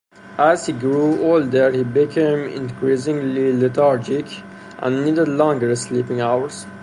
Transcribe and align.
As 0.39 0.65
he 0.65 0.73
grew 0.73 1.23
older, 1.31 1.69
he 1.69 1.83
became 1.83 2.47
increasingly 2.49 3.53
lethargic 3.55 4.25
and 4.79 5.05
needed 5.05 5.27
longer 5.27 5.75
sleeping 5.75 6.19
hours. 6.21 6.65